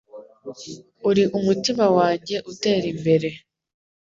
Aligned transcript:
Uri 1.09 1.23
umutima 1.37 1.85
wanjye 1.97 2.35
utera 2.51 2.85
imbere. 2.93 3.29